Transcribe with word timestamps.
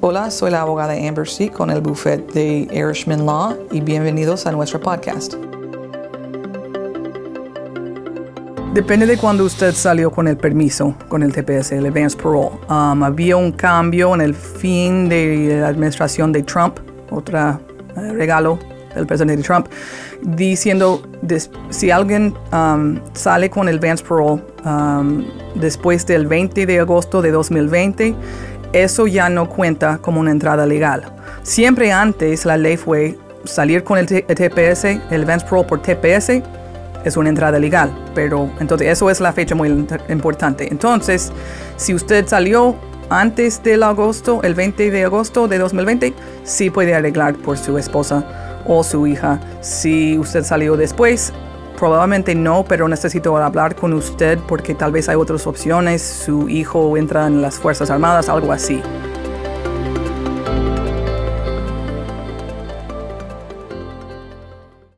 Hola, 0.00 0.30
soy 0.30 0.50
la 0.50 0.60
abogada 0.60 0.92
Amber 0.92 1.26
C. 1.26 1.48
con 1.48 1.70
el 1.70 1.80
buffet 1.80 2.30
de 2.34 2.68
Irishman 2.70 3.24
Law 3.24 3.56
y 3.72 3.80
bienvenidos 3.80 4.46
a 4.46 4.52
nuestro 4.52 4.78
podcast. 4.78 5.34
Depende 8.74 9.06
de 9.06 9.16
cuando 9.16 9.44
usted 9.44 9.72
salió 9.72 10.10
con 10.10 10.28
el 10.28 10.36
permiso, 10.36 10.94
con 11.08 11.22
el 11.22 11.32
TPS, 11.32 11.72
el 11.72 11.86
Advance 11.86 12.14
Parole. 12.14 12.50
Um, 12.68 13.02
había 13.02 13.38
un 13.38 13.52
cambio 13.52 14.14
en 14.14 14.20
el 14.20 14.34
fin 14.34 15.08
de 15.08 15.60
la 15.62 15.68
administración 15.68 16.30
de 16.30 16.42
Trump, 16.42 16.78
otro 17.10 17.38
eh, 17.38 18.12
regalo 18.12 18.58
del 18.94 19.06
presidente 19.06 19.42
Trump, 19.42 19.66
diciendo 20.22 21.02
si 21.70 21.90
alguien 21.90 22.34
um, 22.52 23.00
sale 23.14 23.48
con 23.48 23.68
el 23.68 23.78
Advance 23.78 24.04
Parole 24.04 24.42
um, 24.64 25.24
después 25.54 26.06
del 26.06 26.26
20 26.26 26.66
de 26.66 26.80
agosto 26.80 27.22
de 27.22 27.30
2020, 27.30 28.14
eso 28.72 29.06
ya 29.06 29.28
no 29.28 29.48
cuenta 29.48 29.98
como 29.98 30.20
una 30.20 30.30
entrada 30.30 30.66
legal. 30.66 31.04
Siempre 31.42 31.92
antes 31.92 32.44
la 32.44 32.56
ley 32.56 32.76
fue 32.76 33.18
salir 33.44 33.84
con 33.84 33.98
el, 33.98 34.06
TPS, 34.06 34.84
el 35.10 35.22
Advance 35.22 35.46
Parole 35.46 35.68
por 35.68 35.82
TPS, 35.82 36.42
es 37.04 37.16
una 37.16 37.28
entrada 37.28 37.58
legal. 37.58 37.90
Pero 38.14 38.50
entonces 38.60 38.88
eso 38.88 39.10
es 39.10 39.20
la 39.20 39.32
fecha 39.32 39.54
muy 39.54 39.68
importante. 40.08 40.68
Entonces, 40.70 41.32
si 41.76 41.94
usted 41.94 42.26
salió 42.26 42.76
antes 43.08 43.62
del 43.62 43.82
agosto, 43.82 44.42
el 44.42 44.54
20 44.54 44.90
de 44.90 45.04
agosto 45.04 45.46
de 45.46 45.58
2020, 45.58 46.12
sí 46.44 46.70
puede 46.70 46.94
arreglar 46.94 47.36
por 47.36 47.56
su 47.56 47.78
esposa 47.78 48.24
o 48.66 48.82
su 48.82 49.06
hija. 49.06 49.40
Si 49.60 50.18
usted 50.18 50.42
salió 50.42 50.76
después, 50.76 51.32
probablemente 51.76 52.34
no, 52.34 52.64
pero 52.66 52.88
necesito 52.88 53.36
hablar 53.36 53.76
con 53.76 53.92
usted 53.92 54.38
porque 54.48 54.74
tal 54.74 54.92
vez 54.92 55.08
hay 55.08 55.16
otras 55.16 55.46
opciones. 55.46 56.02
Su 56.02 56.48
hijo 56.48 56.96
entra 56.96 57.26
en 57.26 57.42
las 57.42 57.58
Fuerzas 57.58 57.90
Armadas, 57.90 58.28
algo 58.28 58.52
así. 58.52 58.82